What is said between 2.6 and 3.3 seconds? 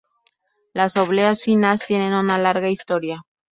historia.